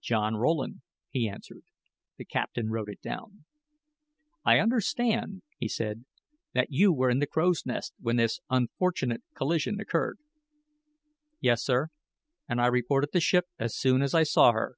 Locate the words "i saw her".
14.14-14.74